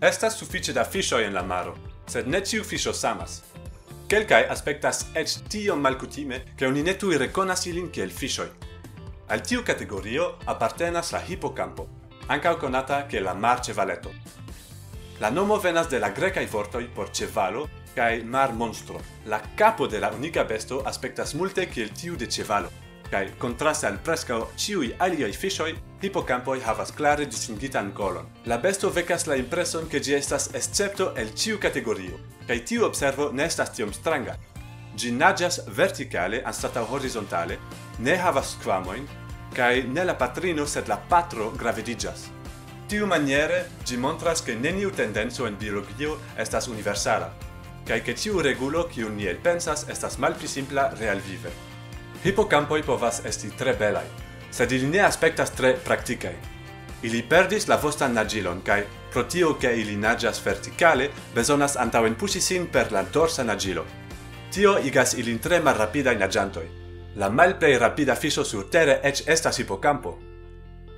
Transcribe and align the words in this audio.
Estas 0.00 0.36
suffice 0.36 0.72
da 0.72 0.84
fishoi 0.84 1.24
en 1.24 1.32
la 1.34 1.42
maro, 1.42 1.72
sed 2.06 2.26
ne 2.26 2.38
ciu 2.40 2.62
fisho 2.62 2.92
samas. 2.92 3.42
Quelcae 4.08 4.46
aspectas 4.48 5.06
ec 5.12 5.28
tion 5.48 5.80
malcutime 5.80 6.44
che 6.56 6.66
oni 6.66 6.82
ne 6.82 6.94
tui 6.96 7.16
reconas 7.16 7.66
ilin 7.66 7.90
kiel 7.90 8.10
fishoi. 8.10 8.48
Al 9.26 9.40
tiu 9.40 9.62
categorio 9.62 10.36
appartenas 10.44 11.10
la 11.10 11.18
hippocampo, 11.18 11.88
ancao 12.28 12.56
conata 12.56 13.06
che 13.06 13.18
la 13.18 13.34
mar 13.34 13.58
cevaleto. 13.60 14.14
La 15.18 15.30
nomo 15.30 15.58
venas 15.58 15.88
de 15.88 15.98
la 15.98 16.10
grecae 16.10 16.46
vortoi 16.46 16.84
por 16.86 17.10
cevalo 17.10 17.68
cae 17.94 18.22
mar 18.22 18.52
monstro. 18.52 19.00
La 19.24 19.42
capo 19.56 19.88
de 19.88 19.98
la 19.98 20.10
unica 20.10 20.44
besto 20.44 20.80
aspectas 20.84 21.34
multe 21.34 21.66
kiel 21.66 21.90
tiu 21.90 22.14
de 22.14 22.28
cevalo 22.28 22.70
kai 23.10 23.28
kontraste 23.40 23.86
al 23.88 23.98
preskaŭ 24.04 24.40
ĉiuj 24.56 24.90
aliaj 25.04 25.30
fiŝoj, 25.42 25.70
hipokampoj 26.02 26.58
havas 26.66 26.92
klare 26.96 27.26
distingitan 27.26 27.92
kolon. 27.96 28.28
La 28.46 28.58
besto 28.58 28.90
vekas 28.90 29.26
la 29.26 29.36
impreson 29.40 29.88
ke 29.88 30.00
ĝi 30.00 30.14
estas 30.18 30.50
escepto 30.60 31.12
el 31.16 31.32
ĉiu 31.34 31.58
kategorio, 31.62 32.18
kaj 32.48 32.58
tiu 32.70 32.84
observo 32.86 33.30
ne 33.32 33.46
estas 33.48 33.72
tiom 33.76 33.92
stranga. 33.92 34.36
Ĝi 34.98 35.12
naĝas 35.14 35.60
vertikale 35.76 36.42
anstataŭ 36.50 36.84
horizontale, 36.92 37.58
ne 37.98 38.16
havas 38.16 38.56
kvamojn, 38.62 39.06
kaj 39.56 39.84
ne 39.94 40.04
la 40.04 40.14
patrino 40.14 40.66
sed 40.66 40.88
la 40.88 40.98
patro 41.10 41.50
gravidiĝas. 41.60 42.28
Tiu 42.88 43.06
maniere 43.06 43.64
ĝi 43.84 43.98
montras 44.00 44.40
ke 44.44 44.56
neniu 44.56 44.90
tendenco 44.96 45.46
en 45.46 45.56
biologio 45.60 46.16
estas 46.44 46.68
universala, 46.72 47.30
kaj 47.88 48.00
ke 48.04 48.14
tiu 48.16 48.42
regulo 48.44 48.84
kiun 48.92 49.16
ni 49.16 49.28
elpensas 49.28 49.86
estas 49.92 50.18
malpli 50.18 50.48
simpla 50.48 50.90
realvive. 51.00 51.52
Hippocampoi 52.24 52.82
povas 52.82 53.20
esti 53.24 53.50
tre 53.56 53.76
belai, 53.78 54.06
sed 54.50 54.72
ili 54.72 54.86
ne 54.90 55.04
aspectas 55.06 55.50
tre 55.54 55.76
practicae. 55.84 56.34
Ili 57.02 57.22
perdis 57.22 57.68
la 57.68 57.76
vostan 57.78 58.14
nagilon, 58.14 58.62
cae 58.66 58.86
pro 59.12 59.22
tio 59.22 59.54
che 59.54 59.70
ili 59.80 59.96
nagias 59.96 60.40
verticale, 60.44 61.10
besonas 61.34 61.76
antauen 61.76 62.14
pusi 62.14 62.40
sin 62.40 62.66
per 62.66 62.92
la 62.92 63.02
dorsa 63.02 63.44
nagilo. 63.44 63.84
Tio 64.50 64.78
igas 64.78 65.14
ilin 65.14 65.38
tre 65.38 65.60
malrapidai 65.60 66.16
nagiantoi. 66.16 66.66
La 67.16 67.28
malplei 67.30 67.78
rapida 67.78 68.14
fiso 68.14 68.44
sur 68.44 68.64
terre 68.68 69.00
ec 69.02 69.22
estas 69.26 69.58
hippocampo. 69.58 70.18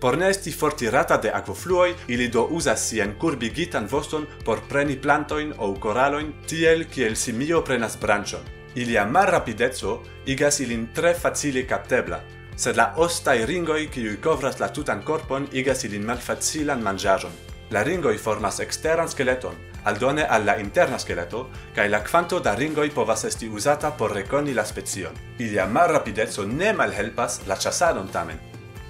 Por 0.00 0.16
ne 0.16 0.30
esti 0.30 0.52
fortirata 0.52 1.16
de 1.16 1.30
aquafluoi, 1.30 1.94
ili 2.08 2.28
do 2.28 2.46
usas 2.50 2.88
sien 2.88 3.12
curbigitan 3.18 3.86
voston 3.86 4.26
por 4.44 4.62
preni 4.68 4.96
plantoin 4.96 5.52
ou 5.58 5.76
coraloin, 5.78 6.32
tiel 6.46 6.86
kiel 6.86 7.16
simio 7.16 7.60
prenas 7.62 7.98
branchon. 8.00 8.59
Ilia 8.74 9.04
malrapidezzo 9.04 10.02
igas 10.26 10.60
ilin 10.60 10.92
tre 10.94 11.14
facile 11.14 11.64
captebla, 11.66 12.20
sed 12.56 12.76
la 12.76 12.92
ostai 12.96 13.44
ringoi 13.44 13.88
qui 13.90 14.16
covras 14.22 14.60
la 14.60 14.68
tutan 14.68 15.02
corpon 15.02 15.48
igas 15.52 15.84
ilin 15.84 16.04
malfacilan 16.06 16.82
mangiajon. 16.82 17.32
La 17.70 17.82
ringoi 17.82 18.18
formas 18.18 18.60
exteran 18.60 19.08
skeleton, 19.08 19.56
aldone 19.84 20.26
al 20.26 20.44
la 20.44 20.56
interna 20.58 20.98
skeleto, 20.98 21.48
cae 21.74 21.88
la 21.88 22.00
quanto 22.02 22.38
da 22.38 22.54
ringoi 22.54 22.90
povas 22.90 23.24
esti 23.24 23.46
usata 23.46 23.90
por 23.90 24.12
reconi 24.12 24.52
la 24.52 24.64
spezion. 24.64 25.14
Ilia 25.38 25.66
malrapidezzo 25.66 26.46
ne 26.46 26.72
malhelpas 26.72 27.40
la 27.46 27.56
chasadon 27.56 28.08
tamen. 28.08 28.38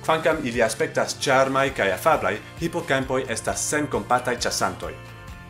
Quancam 0.04 0.38
ili 0.44 0.62
aspectas 0.62 1.16
charmai 1.20 1.72
cae 1.72 1.92
afablai, 1.92 2.38
hippocampoi 2.60 3.24
estas 3.28 3.70
sen 3.70 3.86
compatai 3.86 4.36
chasantoi. 4.36 4.94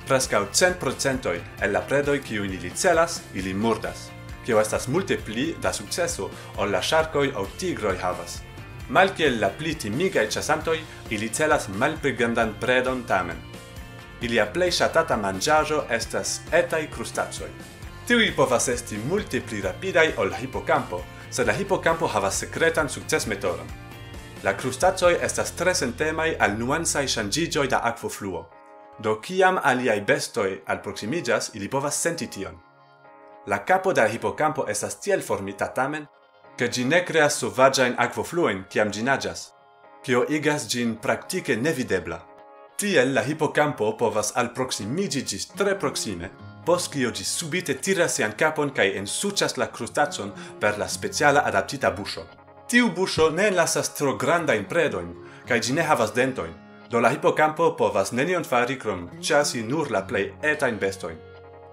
Prescau 0.06 0.46
cent 0.52 0.78
procentoi 0.78 1.40
el 1.60 1.72
la 1.72 1.80
predoi 1.80 2.20
cium 2.20 2.44
ili 2.44 2.70
celas, 2.70 3.22
ili 3.34 3.54
murdas 3.54 4.19
kio 4.44 4.60
estas 4.60 4.88
multe 4.88 5.16
pli 5.16 5.54
da 5.62 5.72
successo 5.72 6.30
ol 6.56 6.70
la 6.70 6.82
sharkoj 6.82 7.32
aŭ 7.36 7.46
tigroj 7.58 7.96
havas. 8.02 8.40
Malkiel 8.88 9.38
la 9.40 9.50
pli 9.58 9.74
timigaj 9.74 10.26
ĉasantoj, 10.34 10.78
ili 11.10 11.28
celas 11.28 11.68
malpli 11.68 12.12
grandan 12.12 12.54
predon 12.60 13.04
tamen. 13.06 13.36
Ilia 14.20 14.46
plej 14.52 14.70
ŝatata 14.80 15.16
manĝaĵo 15.16 15.84
estas 15.96 16.40
etaj 16.52 16.82
krustacoj. 16.94 17.48
Tiuj 18.06 18.32
povas 18.36 18.68
esti 18.68 18.98
multe 18.98 19.40
pli 19.40 19.60
rapidaj 19.62 20.08
ol 20.18 20.34
hipokampo, 20.34 20.98
sed 21.30 21.46
la 21.46 21.54
hipokampo 21.54 22.08
havas 22.10 22.40
sekretan 22.42 22.88
sukcesmetodon. 22.88 23.68
La 24.42 24.56
crustacoi 24.56 25.18
estas 25.22 25.52
tre 25.52 25.74
sentemai 25.74 26.34
al 26.38 26.58
nuansai 26.58 27.06
shangigioi 27.08 27.68
da 27.68 27.80
aquo 27.84 28.08
fluo. 28.08 28.48
Do 28.98 29.14
kiam 29.20 29.60
aliai 29.62 30.00
bestoi 30.00 30.60
al 30.66 30.82
proximigas, 30.82 31.50
ili 31.54 31.68
povas 31.68 32.02
senti 32.02 32.26
tion 32.26 32.58
la 33.46 33.64
capo 33.64 33.92
da 33.92 34.06
hipocampo 34.06 34.66
estas 34.66 35.00
tiel 35.00 35.22
formita 35.22 35.68
tamen, 35.68 36.06
che 36.56 36.68
gi 36.68 36.84
ne 36.84 37.02
creas 37.04 37.38
sovagiain 37.38 37.94
aquofluoin 37.96 38.64
ciam 38.68 38.90
gi 38.90 39.02
nagias, 39.02 39.52
cio 40.02 40.24
igas 40.28 40.66
gin 40.68 40.98
practice 40.98 41.56
nevidebla. 41.56 42.20
Tiel 42.76 43.12
la 43.12 43.22
hipocampo 43.22 43.96
povas 43.96 44.32
alproximigi 44.36 45.24
gis 45.24 45.46
tre 45.56 45.74
proxime, 45.74 46.30
pos 46.64 46.88
cio 46.88 47.10
gi 47.10 47.24
subite 47.24 47.74
tiras 47.80 48.14
sian 48.14 48.32
capon 48.36 48.72
cae 48.72 48.96
ensucias 48.96 49.56
la 49.56 49.70
crustacon 49.70 50.32
per 50.60 50.78
la 50.78 50.88
speciala 50.88 51.44
adaptita 51.44 51.90
buscio. 51.90 52.26
Tiu 52.68 52.90
buscio 52.92 53.30
ne 53.30 53.50
lasas 53.50 53.94
tro 53.94 54.16
grandain 54.16 54.66
predoin, 54.66 55.14
cae 55.46 55.60
gi 55.60 55.72
ne 55.72 55.82
havas 55.82 56.12
dentoin, 56.12 56.52
do 56.90 57.00
la 57.00 57.10
hipocampo 57.10 57.72
povas 57.76 58.12
nenion 58.12 58.44
fari 58.44 58.76
crom 58.76 59.08
chasi 59.20 59.62
nur 59.62 59.90
la 59.90 60.02
plei 60.02 60.34
etain 60.42 60.78
bestoin. 60.78 61.29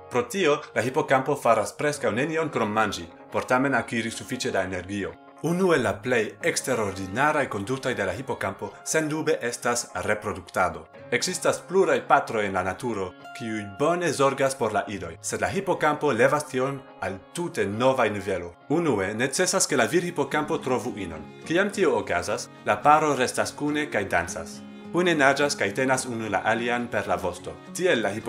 Pro 0.09 0.25
tio, 0.25 0.61
la 0.73 0.81
hipocampo 0.81 1.35
faras 1.35 1.73
prescau 1.73 2.11
nenion 2.11 2.49
crom 2.49 2.71
mangi, 2.71 3.07
por 3.31 3.43
tamen 3.45 3.73
acquiri 3.75 4.11
suffice 4.11 4.51
da 4.51 4.63
energio. 4.63 5.13
Unu 5.43 5.73
el 5.73 5.83
la 5.83 5.93
plei 5.93 6.31
extraordinarae 6.41 7.47
kondutaj 7.47 7.93
de 7.95 8.05
la 8.05 8.13
hipocampo 8.13 8.71
sendube 8.83 9.37
estas 9.41 9.89
reproduktado. 9.93 10.87
Existas 11.11 11.59
plurai 11.59 12.01
patroj 12.07 12.45
en 12.45 12.53
la 12.53 12.63
naturo, 12.63 13.13
kiuj 13.37 13.65
bone 13.79 14.13
zorgas 14.13 14.55
por 14.55 14.73
la 14.73 14.83
idoi, 14.87 15.17
sed 15.21 15.41
la 15.41 15.51
hipocampo 15.51 16.11
levas 16.11 16.47
tion 16.47 16.81
al 17.01 17.19
tute 17.33 17.65
nova 17.65 18.07
nivelo. 18.09 18.53
Unue, 18.69 19.13
necessas 19.13 19.67
ke 19.67 19.77
la 19.77 19.85
vir 19.85 20.03
hipocampo 20.03 20.57
trovu 20.57 20.93
inon. 20.97 21.21
Ciam 21.45 21.69
tio 21.69 21.97
ocasas, 21.97 22.49
la 22.65 22.81
paro 22.81 23.13
restas 23.15 23.51
cune 23.51 23.89
cae 23.89 24.05
dansas. 24.05 24.61
Une 24.93 25.13
nagas 25.15 25.55
kai 25.55 25.73
tenas 25.73 26.05
unu 26.05 26.29
la 26.29 26.37
alian 26.37 26.87
per 26.87 27.07
la 27.07 27.17
vosto. 27.17 27.51
Tiel 27.73 28.01
la 28.01 28.11
i 28.11 28.21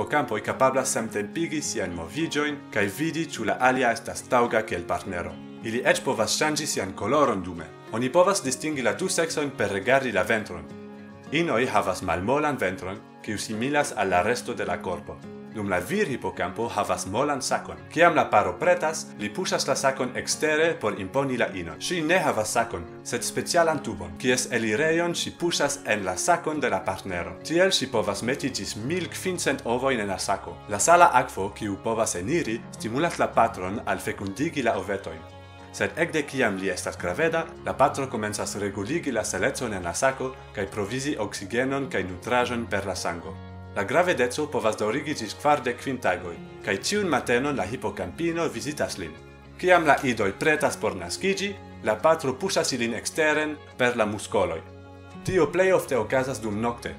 capabla 0.43 0.85
samtempigi 0.85 1.63
sian 1.63 1.95
movigioin 1.95 2.57
kai 2.73 2.89
vidi 2.89 3.27
ĉu 3.27 3.45
la 3.45 3.57
alia 3.61 3.93
estas 3.93 4.23
tauga 4.23 4.63
kiel 4.63 4.83
partnero. 4.83 5.33
Ili 5.63 5.83
eĉ 5.85 6.03
povas 6.03 6.37
ŝanĝi 6.37 6.67
sian 6.67 6.93
koloron 6.95 7.43
dume. 7.43 7.65
Oni 7.93 8.11
povas 8.11 8.43
distingi 8.43 8.83
la 8.83 8.93
du 8.93 9.09
seksojn 9.09 9.51
per 9.51 9.71
rigardi 9.71 10.13
la 10.13 10.23
ventron. 10.23 10.65
Inoj 11.33 11.67
havas 11.67 12.03
malmolan 12.03 12.59
ventron, 12.59 12.99
kiu 13.23 13.39
similas 13.39 13.95
al 13.97 14.09
la 14.11 14.23
resto 14.23 14.55
de 14.55 14.65
la 14.65 14.83
korpo 14.83 15.38
dum 15.59 15.71
la 15.73 15.81
vir 15.83 16.07
hipocampo 16.07 16.69
havas 16.71 17.07
molan 17.11 17.43
sakon. 17.43 17.81
Kiam 17.91 18.15
la 18.15 18.29
paro 18.31 18.53
pretas, 18.61 19.07
li 19.19 19.29
pushas 19.35 19.67
la 19.67 19.75
sakon 19.75 20.15
ekstere 20.17 20.69
por 20.81 21.01
imponi 21.03 21.39
la 21.41 21.49
inon. 21.61 21.81
Ŝi 21.83 21.99
ne 22.07 22.21
havas 22.23 22.53
sakon, 22.55 22.85
sed 23.03 23.27
specialan 23.27 23.83
tubon, 23.83 24.15
kies 24.23 24.47
elirejon 24.55 25.17
ŝi 25.19 25.33
pushas 25.41 25.81
en 25.87 26.05
la 26.07 26.15
sakon 26.17 26.63
de 26.63 26.71
la 26.71 26.79
partnero. 26.87 27.35
Tiel 27.49 27.75
ŝi 27.75 27.91
povas 27.91 28.23
meti 28.23 28.53
ĝis 28.55 28.77
1500 28.79 29.67
ovojn 29.67 30.05
en 30.05 30.15
la 30.15 30.21
sako. 30.23 30.55
La 30.71 30.79
sala 30.79 31.11
akvo, 31.23 31.51
kiu 31.59 31.75
povas 31.83 32.15
eniri, 32.21 32.61
stimulas 32.79 33.19
la 33.19 33.33
patron 33.35 33.83
al 33.87 33.99
fekundigi 33.99 34.63
la 34.63 34.79
ovetojn 34.79 35.27
sed 35.79 35.99
ekde 36.03 36.25
kiam 36.27 36.57
li 36.59 36.71
estas 36.73 36.97
graveda, 36.99 37.45
la 37.67 37.75
patro 37.77 38.09
komencas 38.11 38.57
reguligi 38.59 39.13
la 39.13 39.25
salecon 39.25 39.77
en 39.77 39.85
la 39.85 39.95
sako 39.95 40.33
kaj 40.57 40.67
provizi 40.75 41.17
oksigenon 41.27 41.91
kaj 41.93 42.03
nutraĵon 42.09 42.67
per 42.71 42.87
la 42.87 42.97
sango. 42.97 43.37
La 43.79 43.85
gravedezzo 43.85 44.49
povas 44.51 44.75
daurigi 44.75 45.13
gis 45.15 45.37
quarde 45.39 45.71
kvin 45.79 46.01
tagoj, 46.03 46.33
kaj 46.67 46.73
ĉiun 46.89 47.05
matenon 47.13 47.55
la 47.55 47.67
hippocampino 47.71 48.49
visitas 48.51 48.97
lin. 48.99 49.13
Kiam 49.59 49.87
la 49.87 49.95
idoi 50.03 50.33
pretas 50.41 50.77
por 50.77 50.97
nascigi, 50.99 51.53
la 51.87 51.95
patro 51.95 52.35
pusas 52.35 52.73
ilin 52.75 52.99
exteren 52.99 53.55
per 53.79 53.95
la 53.97 54.07
muscoloi. 54.07 54.59
Tio 55.23 55.47
plei 55.55 55.71
ofte 55.71 55.95
ocasas 55.95 56.43
dum 56.43 56.59
nocte, 56.59 56.97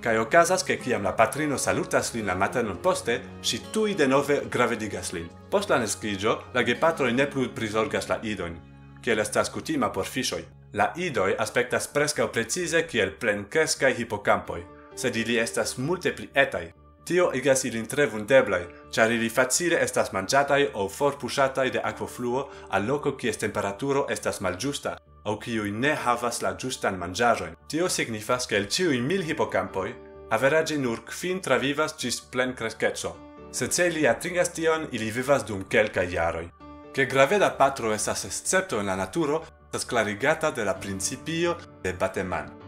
cae 0.00 0.24
ocasas 0.24 0.64
ke 0.64 0.78
kiam 0.80 1.04
la 1.04 1.12
patrino 1.20 1.58
salutas 1.58 2.14
lin 2.14 2.32
la 2.32 2.34
matenon 2.34 2.80
poste, 2.80 3.20
si 3.42 3.60
tui 3.70 3.92
de 3.94 4.08
nove 4.08 4.40
gravedigas 4.50 5.12
lin. 5.12 5.28
Post 5.50 5.68
la 5.68 5.82
nascigio, 5.84 6.38
la 6.54 6.64
gepatroi 6.64 7.12
ne 7.12 7.26
plus 7.26 7.52
prisorgas 7.52 8.08
la 8.08 8.22
idoin, 8.22 8.56
ciel 9.04 9.20
estas 9.20 9.52
cutima 9.52 9.92
por 9.92 10.08
fisoi. 10.08 10.46
La 10.72 10.94
idoj 10.96 11.34
aspektas 11.38 11.92
preskaŭ 11.92 12.32
precize 12.32 12.86
kiel 12.88 13.18
plenkreskai 13.20 13.98
hippocampoi, 13.98 14.62
sed 14.96 15.16
ili 15.16 15.38
estas 15.38 15.78
multe 15.78 16.12
pli 16.16 16.28
etaj. 16.34 16.72
Tio 17.04 17.30
igas 17.34 17.64
ilin 17.64 17.86
tre 17.86 18.06
vundeblaj, 18.06 18.66
ĉar 18.94 19.12
ili 19.12 19.30
facile 19.30 19.78
estas 19.82 20.12
manĝataj 20.12 20.68
aŭ 20.74 20.88
forpuŝataj 20.88 21.70
de 21.70 21.80
akvofluo 21.84 22.48
al 22.70 22.86
loko 22.86 23.16
kies 23.16 23.42
temperaturo 23.42 24.06
estas 24.10 24.40
malĝusta 24.40 24.98
aŭ 25.24 25.34
kiuj 25.42 25.70
ne 25.82 25.92
havas 26.04 26.40
la 26.42 26.54
ĝustan 26.58 26.98
manĝaĵojn. 26.98 27.54
Tio 27.70 27.88
signifas, 27.88 28.46
ke 28.46 28.56
el 28.58 28.68
ĉiuj 28.74 29.00
mil 29.06 29.22
hipokampoj 29.28 29.90
averaĝe 30.34 30.78
nur 30.80 31.04
kvin 31.10 31.42
travivas 31.44 31.94
ĝis 32.00 32.20
plenkreskeco. 32.32 33.14
Sed 33.52 33.74
se 33.76 33.86
ili 33.90 34.06
atingas 34.08 34.52
tion, 34.56 34.86
ili 34.92 35.10
vivas 35.12 35.44
dum 35.44 35.64
kelkaj 35.68 36.08
jaroj. 36.14 36.46
Ke 36.94 37.06
graveda 37.06 37.50
patro 37.58 37.92
estas 37.92 38.24
escepto 38.24 38.80
en 38.80 38.88
la 38.88 38.96
naturo, 38.96 39.42
estas 39.66 39.84
clarigata 39.88 40.50
de 40.50 40.64
la 40.64 40.74
principio 40.74 41.56
de 41.82 41.92
Bateman. 41.92 42.61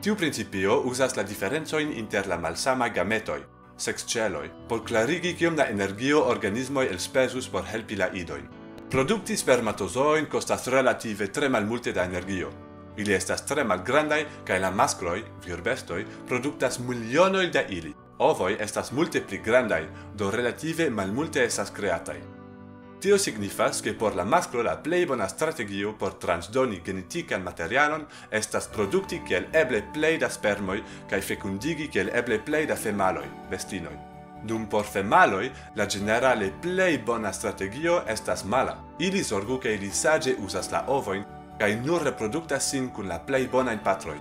Tiu 0.00 0.14
principio 0.16 0.78
usas 0.88 1.12
la 1.16 1.22
diferencoin 1.28 1.90
inter 1.92 2.24
la 2.26 2.38
malsama 2.40 2.86
gametoi, 2.88 3.42
sexceloi, 3.76 4.46
por 4.68 4.80
clarigi 4.88 5.34
kiom 5.36 5.58
da 5.58 5.66
energio 5.68 6.22
organismoi 6.24 6.86
elspesus 6.88 7.50
por 7.52 7.68
helpi 7.68 7.98
la 8.00 8.08
idoin. 8.16 8.46
Produkti 8.90 9.36
spermatozoin 9.36 10.30
costas 10.32 10.66
relative 10.72 11.28
tre 11.28 11.52
malmulte 11.52 11.92
da 11.92 12.08
energio. 12.08 12.48
Ili 12.96 13.12
estas 13.12 13.44
tre 13.44 13.64
malgrandaj 13.64 14.24
kaj 14.48 14.60
la 14.64 14.70
maskloj, 14.70 15.20
virbestoj, 15.44 16.06
produktas 16.26 16.80
milionoj 16.80 17.50
da 17.52 17.68
ili. 17.68 17.92
Ovoj 18.18 18.56
estas 18.60 18.92
multe 18.92 19.20
pli 19.20 19.44
grandaj, 19.44 19.84
do 20.16 20.30
relative 20.30 20.90
malmulte 20.90 21.44
estas 21.44 21.70
kreataj. 21.76 22.39
Tio 23.00 23.16
signifas 23.16 23.80
che 23.80 23.94
por 23.94 24.14
la 24.14 24.24
masclo 24.24 24.62
la 24.62 24.76
plei 24.76 25.06
bona 25.06 25.26
strategio 25.26 25.94
por 25.96 26.18
transdoni 26.18 26.82
genetican 26.84 27.42
materialon 27.42 28.06
estas 28.30 28.66
produkti 28.68 29.22
kiel 29.24 29.46
eble 29.52 29.80
plei 29.94 30.18
da 30.18 30.28
spermoi 30.28 30.82
kai 31.08 31.22
fekundigi 31.22 31.88
kiel 31.88 32.10
eble 32.12 32.38
plei 32.38 32.66
da 32.66 32.76
femaloi, 32.76 33.24
bestinoi. 33.48 33.96
Dum 34.42 34.66
por 34.68 34.84
femaloi, 34.84 35.50
la 35.76 35.86
generale 35.86 36.50
plei 36.60 36.98
bona 36.98 37.32
strategio 37.32 38.02
estas 38.06 38.44
mala. 38.44 38.76
Ili 38.98 39.24
sorgu 39.24 39.58
che 39.58 39.72
ili 39.72 39.90
sage 39.90 40.36
usas 40.38 40.70
la 40.70 40.84
ovoin 40.86 41.24
kai 41.58 41.74
nur 41.76 42.02
reproduktas 42.02 42.70
sin 42.70 42.90
kun 42.90 43.08
la 43.08 43.18
plei 43.18 43.46
bona 43.46 43.72
in 43.72 43.80
patroi. 43.80 44.20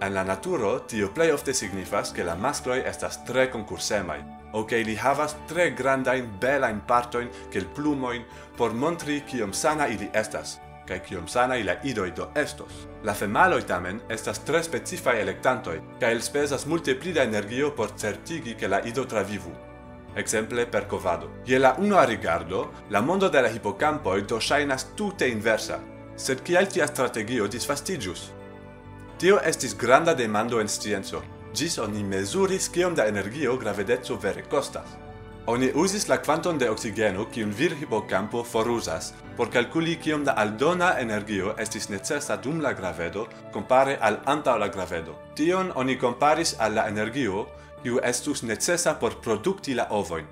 En 0.00 0.14
la 0.14 0.22
naturo, 0.22 0.80
tio 0.80 1.08
plei 1.08 1.30
ofte 1.32 1.52
signifas 1.52 2.12
che 2.12 2.22
la 2.22 2.34
mascloi 2.34 2.82
estas 2.86 3.24
tre 3.24 3.48
concursemai, 3.48 4.43
ok, 4.54 4.72
li 4.86 4.94
havas 4.96 5.34
tre 5.50 5.70
grandain 5.74 6.28
belain 6.40 6.78
partoin, 6.86 7.28
quel 7.50 7.66
plumoin, 7.74 8.22
por 8.56 8.72
montri 8.72 9.20
kiom 9.26 9.52
sana 9.52 9.88
ili 9.90 10.08
estas, 10.14 10.60
kai 10.86 11.00
kiom 11.02 11.26
sana 11.28 11.58
ila 11.58 11.74
idoi 11.82 12.12
do 12.14 12.28
estos. 12.38 12.86
La 13.02 13.14
femaloi 13.14 13.64
tamen 13.66 14.00
estas 14.08 14.44
tre 14.46 14.62
specifai 14.62 15.18
electantoi, 15.20 15.80
kai 16.00 16.12
el 16.14 16.22
spesas 16.22 16.66
multe 16.70 16.94
pli 16.94 17.12
da 17.12 17.26
energio 17.26 17.72
por 17.72 17.94
certigi 17.98 18.54
che 18.54 18.68
la 18.68 18.80
ido 18.84 19.06
travivu. 19.06 19.52
Exemple 20.14 20.66
per 20.66 20.86
covado. 20.86 21.28
Je 21.44 21.58
la 21.58 21.74
uno 21.78 21.98
a 21.98 22.04
rigardo, 22.04 22.70
la 22.90 23.00
mondo 23.00 23.28
de 23.28 23.40
la 23.40 23.48
hippocampoi 23.48 24.22
do 24.22 24.38
shainas 24.38 24.94
tute 24.94 25.26
inversa, 25.26 25.80
sed 26.14 26.42
kial 26.42 26.68
tia 26.68 26.86
strategio 26.86 27.48
disfastigius? 27.48 28.30
Tio 29.18 29.40
estis 29.42 29.74
granda 29.76 30.14
demando 30.14 30.60
en 30.60 30.68
scienzo, 30.68 31.22
gis 31.54 31.78
oni 31.78 32.02
mesuris 32.02 32.68
kiom 32.68 32.94
da 32.94 33.06
energio 33.06 33.56
gravedezzo 33.56 34.16
vere 34.22 34.42
costas. 34.50 34.96
Oni 35.46 35.70
usis 35.74 36.08
la 36.08 36.18
quanton 36.18 36.58
de 36.58 36.68
oxigeno 36.70 37.26
kiun 37.30 37.52
vir 37.52 37.76
hipocampo 37.80 38.42
forusas 38.44 39.12
por 39.36 39.50
calculi 39.50 39.96
kiom 39.96 40.24
da 40.24 40.32
aldona 40.32 40.94
energio 40.98 41.54
estis 41.58 41.88
necessa 41.88 42.36
dum 42.36 42.60
la 42.60 42.72
gravedo 42.72 43.26
compare 43.52 43.98
al 44.00 44.20
anta 44.26 44.56
la 44.58 44.68
gravedo. 44.68 45.14
Tion 45.34 45.72
oni 45.74 45.96
comparis 45.96 46.56
al 46.58 46.74
la 46.74 46.88
energio 46.88 47.46
kiu 47.82 48.00
estus 48.02 48.42
necessa 48.42 48.98
por 48.98 49.20
produkti 49.20 49.74
la 49.74 49.86
ovoin. 49.90 50.26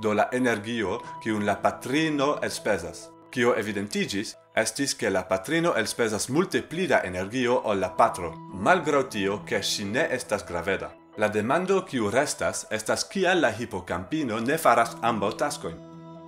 do 0.00 0.14
la 0.14 0.28
energio 0.32 1.00
kiun 1.22 1.46
la 1.46 1.62
patrino 1.62 2.38
espesas 2.42 3.10
kio 3.34 3.54
evidentigis 3.58 4.36
estis 4.54 4.92
che 4.94 5.10
la 5.10 5.24
patrino 5.26 5.72
elspesas 5.74 6.28
multe 6.28 6.60
pli 6.62 6.86
da 6.86 7.00
energio 7.02 7.56
ol 7.66 7.80
la 7.82 7.88
patro, 7.90 8.30
malgraŭ 8.62 9.08
tio 9.10 9.40
che 9.42 9.62
si 9.62 9.84
ne 9.84 10.04
estas 10.10 10.44
graveda. 10.46 10.92
La 11.16 11.28
demando 11.28 11.82
kiu 11.82 12.10
restas 12.10 12.66
estas 12.70 13.04
kia 13.10 13.34
la 13.34 13.50
hipocampino 13.50 14.38
ne 14.38 14.58
faras 14.58 14.94
ambo 15.02 15.32
tascoin. 15.34 15.74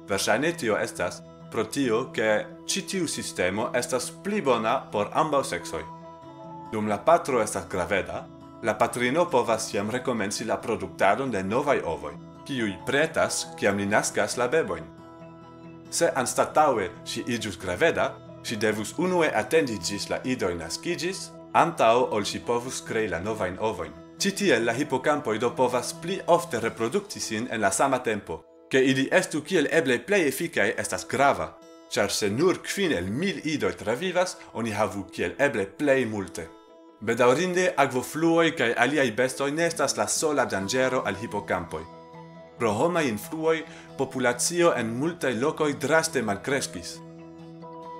Versaine 0.08 0.52
tio 0.54 0.76
estas 0.76 1.22
pro 1.50 1.68
tio 1.68 2.10
che 2.10 2.46
citiu 2.66 3.06
sistemo 3.06 3.70
estas 3.72 4.10
pli 4.10 4.42
bona 4.42 4.80
por 4.80 5.10
ambo 5.12 5.42
sexoi. 5.42 5.84
Dum 6.72 6.88
la 6.88 6.98
patro 6.98 7.40
estas 7.40 7.68
graveda, 7.68 8.26
la 8.62 8.74
patrino 8.74 9.28
povas 9.30 9.70
jam 9.72 9.90
rekomenci 9.90 10.44
la 10.44 10.58
productadon 10.58 11.30
de 11.30 11.42
novai 11.42 11.80
ovoi, 11.84 12.18
kiuj 12.44 12.74
pretas 12.84 13.46
kiam 13.56 13.78
li 13.78 13.86
nascas 13.86 14.36
la 14.36 14.48
beboin. 14.48 14.95
Se 15.90 16.10
anstataue 16.14 16.90
si 17.04 17.24
igius 17.26 17.58
graveda, 17.58 18.14
si 18.42 18.56
devus 18.56 18.94
unue 18.98 19.30
attendi 19.34 19.78
gis 19.78 20.08
la 20.08 20.20
idoi 20.24 20.54
nascigis, 20.54 21.30
antao 21.52 22.08
ol 22.12 22.24
si 22.24 22.40
povus 22.40 22.82
crei 22.82 23.08
la 23.08 23.20
novain 23.20 23.56
ovoin. 23.58 23.92
Citiel 24.18 24.64
la 24.64 24.72
hippocampoi 24.72 25.38
do 25.38 25.50
povas 25.52 25.92
pli 25.92 26.20
ofte 26.26 26.60
reproducti 26.60 27.20
sin 27.20 27.48
en 27.50 27.60
la 27.60 27.70
sama 27.70 27.98
tempo, 27.98 28.44
che 28.68 28.78
ili 28.80 29.08
estu 29.10 29.42
kiel 29.42 29.68
eble 29.70 29.98
plei 29.98 30.26
efficae 30.26 30.74
estas 30.76 31.06
grava, 31.06 31.56
char 31.90 32.10
se 32.10 32.28
nur 32.28 32.62
quin 32.62 32.92
el 32.92 33.10
mil 33.10 33.40
idoi 33.44 33.74
travivas, 33.74 34.36
oni 34.54 34.72
havu 34.72 35.04
kiel 35.10 35.34
eble 35.38 35.66
plei 35.66 36.06
multe. 36.06 36.48
Bedaurinde, 37.00 37.74
agvofluoi 37.76 38.54
cae 38.56 38.74
aliai 38.74 39.12
bestoi 39.12 39.52
nestas 39.52 39.96
la 39.96 40.06
sola 40.06 40.44
dangero 40.44 41.02
al 41.04 41.16
hippocampoi, 41.20 41.84
Pro 42.58 42.72
homa 42.72 43.02
influoi 43.02 43.64
populacio 43.96 44.72
en 44.74 44.94
multae 44.96 45.34
locoi 45.36 45.74
draste 45.80 46.22
malkreskis. 46.22 46.96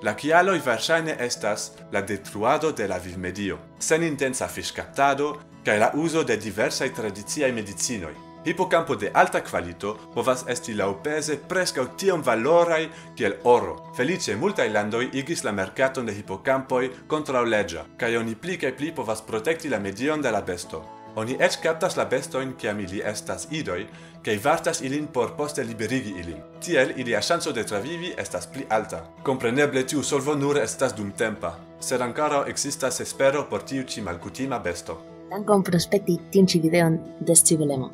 La 0.02 0.14
kialoj 0.16 0.58
verŝajne 0.64 1.16
estas 1.20 1.70
la 1.92 2.00
detruado 2.00 2.70
de 2.72 2.86
la 2.88 2.98
vivmedio, 2.98 3.58
sen 3.78 4.04
intensa 4.04 4.48
fiscaptado, 4.48 5.34
cae 5.64 5.78
la 5.80 5.90
uso 5.94 6.22
de 6.24 6.36
diversae 6.36 6.88
tradiziae 6.90 7.52
medicinoi. 7.52 8.14
Hipocampo 8.46 8.94
de 8.94 9.10
alta 9.12 9.40
qualito 9.42 9.96
povas 10.14 10.44
esti 10.48 10.74
laupese 10.74 11.36
prescau 11.48 11.88
tiom 11.98 12.22
valorai 12.22 12.84
kiel 13.16 13.40
oro. 13.44 13.90
Felice 13.96 14.36
multae 14.36 14.68
landoi 14.70 15.08
igis 15.12 15.42
la 15.44 15.52
mercaton 15.52 16.06
de 16.06 16.12
hippocampoi 16.14 16.92
contra 17.08 17.42
leggia, 17.42 17.84
cae 17.98 18.16
oni 18.16 18.36
pli 18.36 18.56
cae 18.56 18.72
pli 18.72 18.92
povas 18.92 19.20
protecti 19.22 19.68
la 19.68 19.80
medion 19.80 20.22
de 20.22 20.30
la 20.30 20.40
besto. 20.40 20.84
Oni 21.16 21.32
ec 21.40 21.54
captas 21.62 21.94
la 21.96 22.04
bestoin 22.04 22.50
ciam 22.60 22.80
ili 22.80 22.98
estas 23.00 23.46
idoi, 23.50 23.86
cae 24.22 24.36
vartas 24.44 24.82
ilin 24.84 25.06
por 25.08 25.30
poste 25.36 25.64
liberigi 25.64 26.10
ilin. 26.20 26.42
Tiel, 26.60 26.92
ilia 26.96 27.20
chanso 27.20 27.54
de 27.56 27.64
travivi 27.64 28.10
estas 28.16 28.46
pli 28.46 28.66
alta. 28.68 29.00
Compreneble 29.24 29.84
tiu 29.88 30.02
solvo 30.02 30.34
nur 30.36 30.60
estas 30.60 30.92
dumtempa, 30.96 31.54
sed 31.80 32.04
ancora 32.04 32.42
existas 32.46 33.00
espero 33.00 33.46
por 33.48 33.62
tiu 33.62 33.84
ci 33.84 34.02
malcutima 34.02 34.58
besto. 34.58 34.98
Dankon 35.30 35.64
prospekti 35.64 36.18
tiun 36.30 36.46
ci 36.46 36.60
videon 36.60 37.00
des 37.20 37.42
cibulemo. 37.42 37.90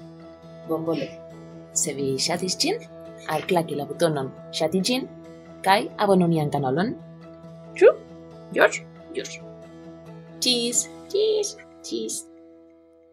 Bon 0.69 0.85
vole. 0.85 1.09
Se 1.73 1.95
vi 1.95 2.19
shatis 2.19 2.59
cin, 2.59 2.83
al 3.29 3.47
claki 3.47 3.79
la 3.79 3.87
butonon 3.87 4.33
shati 4.51 4.83
cin, 4.83 5.07
kai 5.63 5.91
abononian 5.97 6.51
nian 6.51 6.51
kanalon. 6.51 6.95
George? 8.53 8.83
George. 9.15 9.41
Cheese, 10.41 10.91
cheese, 11.09 11.57
cheese. 11.83 12.32